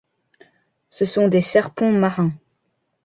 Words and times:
Ce 0.89 1.05
sont 1.05 1.27
des 1.27 1.41
serpents 1.43 1.91
marins. 1.91 2.33